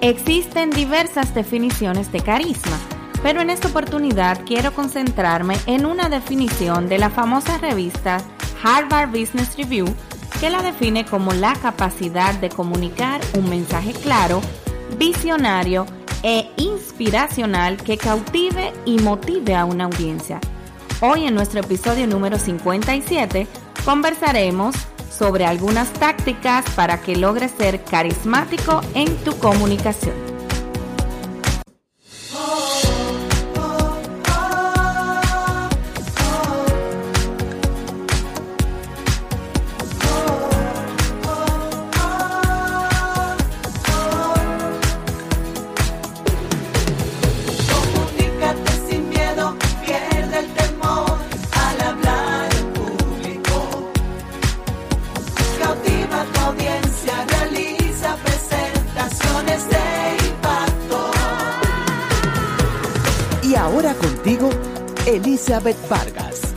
[0.00, 2.78] Existen diversas definiciones de carisma,
[3.20, 8.18] pero en esta oportunidad quiero concentrarme en una definición de la famosa revista
[8.62, 9.86] Harvard Business Review
[10.40, 14.40] que la define como la capacidad de comunicar un mensaje claro,
[14.98, 15.84] visionario
[16.22, 20.38] e inspiracional que cautive y motive a una audiencia.
[21.00, 23.48] Hoy en nuestro episodio número 57
[23.84, 24.76] conversaremos
[25.10, 30.27] sobre algunas tácticas para que logres ser carismático en tu comunicación.
[65.08, 66.54] Elizabeth Vargas,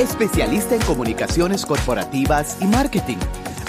[0.00, 3.18] especialista en comunicaciones corporativas y marketing,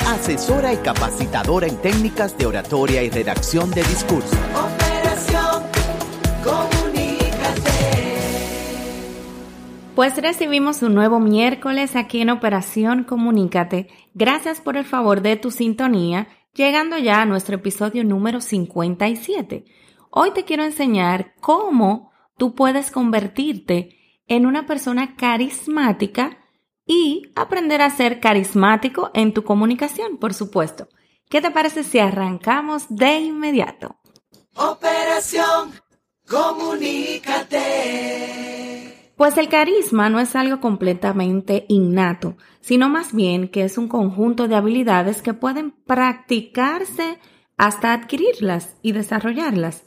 [0.07, 4.35] asesora y capacitadora en técnicas de oratoria y redacción de discurso.
[4.55, 5.61] Operación
[6.43, 7.61] Comunícate.
[9.93, 13.89] Pues recibimos un nuevo miércoles aquí en Operación Comunícate.
[14.15, 19.65] Gracias por el favor de tu sintonía, llegando ya a nuestro episodio número 57.
[20.09, 26.37] Hoy te quiero enseñar cómo tú puedes convertirte en una persona carismática
[26.85, 30.87] y aprender a ser carismático en tu comunicación, por supuesto.
[31.29, 33.95] ¿Qué te parece si arrancamos de inmediato?
[34.55, 35.73] Operación
[36.27, 37.59] Comunícate.
[39.15, 44.47] Pues el carisma no es algo completamente innato, sino más bien que es un conjunto
[44.47, 47.19] de habilidades que pueden practicarse
[47.57, 49.83] hasta adquirirlas y desarrollarlas.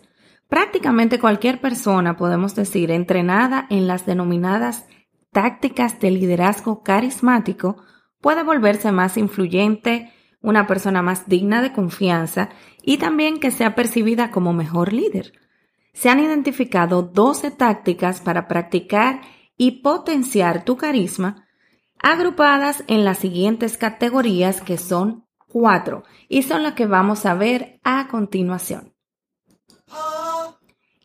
[0.48, 4.86] Prácticamente cualquier persona, podemos decir, entrenada en las denominadas
[5.32, 7.82] tácticas de liderazgo carismático,
[8.20, 12.50] puede volverse más influyente, una persona más digna de confianza
[12.82, 15.32] y también que sea percibida como mejor líder.
[15.92, 19.22] Se han identificado 12 tácticas para practicar
[19.56, 21.48] y potenciar tu carisma,
[21.98, 27.80] agrupadas en las siguientes categorías que son cuatro y son las que vamos a ver
[27.82, 28.94] a continuación.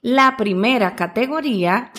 [0.04, 1.92] La primera categoría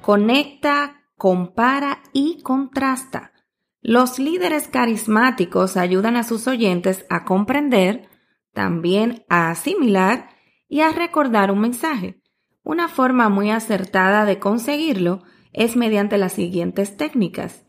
[0.00, 3.32] conecta, compara y contrasta.
[3.80, 8.08] Los líderes carismáticos ayudan a sus oyentes a comprender,
[8.52, 10.30] también a asimilar
[10.68, 12.22] y a recordar un mensaje.
[12.62, 17.64] Una forma muy acertada de conseguirlo es mediante las siguientes técnicas.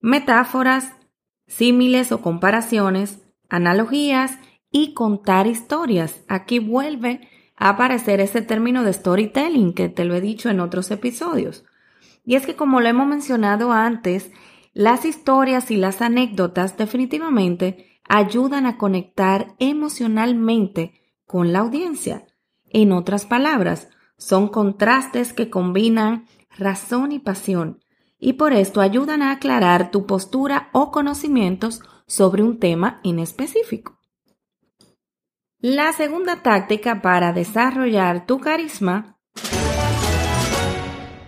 [0.00, 0.96] Metáforas,
[1.46, 4.40] símiles o comparaciones, analogías
[4.72, 6.24] y contar historias.
[6.26, 7.28] Aquí vuelve
[7.60, 11.64] aparecer ese término de storytelling que te lo he dicho en otros episodios.
[12.24, 14.32] Y es que como lo hemos mencionado antes,
[14.72, 20.94] las historias y las anécdotas definitivamente ayudan a conectar emocionalmente
[21.26, 22.26] con la audiencia.
[22.70, 26.24] En otras palabras, son contrastes que combinan
[26.58, 27.80] razón y pasión
[28.18, 33.99] y por esto ayudan a aclarar tu postura o conocimientos sobre un tema en específico.
[35.62, 39.18] La segunda táctica para desarrollar tu carisma,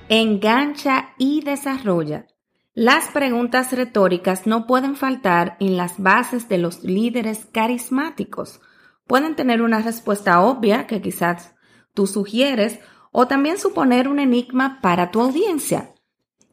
[0.09, 2.27] engancha y desarrolla.
[2.73, 8.63] Las preguntas retóricas no pueden faltar en las bases de los líderes carismáticos.
[9.07, 11.55] Pueden tener una respuesta obvia que quizás
[11.93, 15.93] tú sugieres o también suponer un enigma para tu audiencia.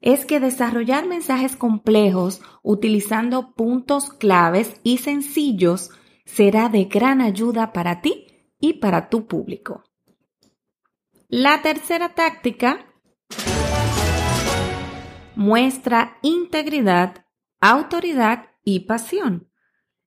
[0.01, 5.91] Es que desarrollar mensajes complejos utilizando puntos claves y sencillos
[6.33, 8.27] será de gran ayuda para ti
[8.59, 9.83] y para tu público.
[11.27, 12.85] La tercera táctica
[15.35, 17.25] muestra integridad,
[17.59, 19.47] autoridad y pasión.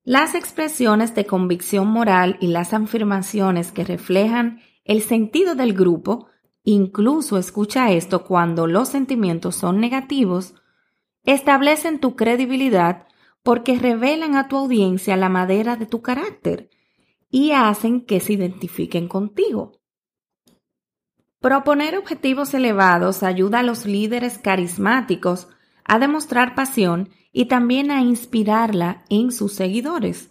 [0.04, 6.26] Las expresiones de convicción moral y las afirmaciones que reflejan el sentido del grupo,
[6.64, 10.54] incluso escucha esto cuando los sentimientos son negativos,
[11.24, 13.06] establecen tu credibilidad
[13.42, 16.70] porque revelan a tu audiencia la madera de tu carácter
[17.30, 19.80] y hacen que se identifiquen contigo.
[21.40, 25.48] Proponer objetivos elevados ayuda a los líderes carismáticos
[25.84, 30.30] a demostrar pasión y también a inspirarla en sus seguidores.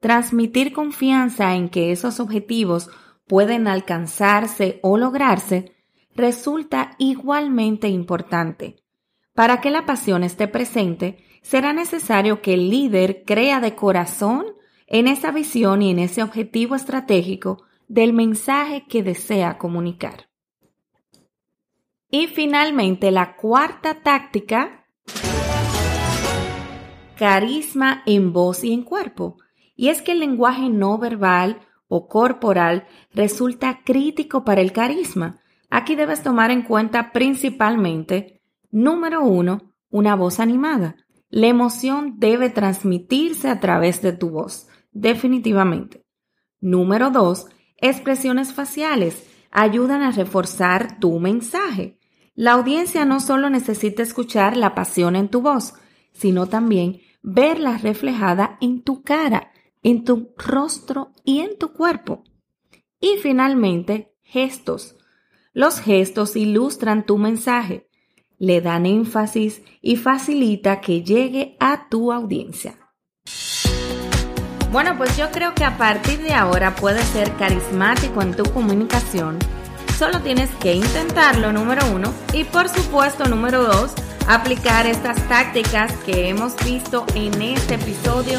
[0.00, 2.88] Transmitir confianza en que esos objetivos
[3.26, 5.74] pueden alcanzarse o lograrse
[6.14, 8.76] resulta igualmente importante.
[9.38, 14.46] Para que la pasión esté presente, será necesario que el líder crea de corazón
[14.88, 20.28] en esa visión y en ese objetivo estratégico del mensaje que desea comunicar.
[22.10, 24.88] Y finalmente, la cuarta táctica,
[27.16, 29.36] carisma en voz y en cuerpo.
[29.76, 35.38] Y es que el lenguaje no verbal o corporal resulta crítico para el carisma.
[35.70, 38.37] Aquí debes tomar en cuenta principalmente,
[38.70, 40.96] número uno, una voz animada.
[41.30, 46.04] La emoción debe transmitirse a través de tu voz, definitivamente.
[46.60, 51.98] Número dos, expresiones faciales ayudan a reforzar tu mensaje.
[52.34, 55.74] La audiencia no solo necesita escuchar la pasión en tu voz,
[56.12, 62.24] sino también verla reflejada en tu cara, en tu rostro y en tu cuerpo.
[63.00, 64.96] Y finalmente, gestos.
[65.52, 67.87] Los gestos ilustran tu mensaje,
[68.38, 72.76] le dan énfasis y facilita que llegue a tu audiencia.
[74.70, 79.38] Bueno, pues yo creo que a partir de ahora puedes ser carismático en tu comunicación.
[79.98, 83.94] Solo tienes que intentarlo, número uno, y por supuesto, número dos,
[84.28, 88.38] aplicar estas tácticas que hemos visto en este episodio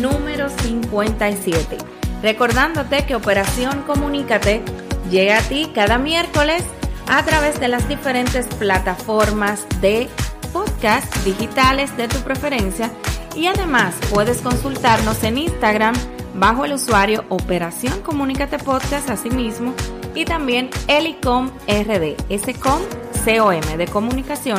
[0.00, 1.78] número 57.
[2.22, 4.62] Recordándote que Operación Comunícate
[5.10, 6.64] llega a ti cada miércoles
[7.08, 10.08] a través de las diferentes plataformas de
[10.52, 12.90] podcast digitales de tu preferencia
[13.34, 15.94] y además puedes consultarnos en Instagram
[16.34, 19.74] bajo el usuario Operación Comunícate Podcast asimismo
[20.14, 22.80] y también Elicom RD, ese com
[23.24, 24.58] COM de comunicación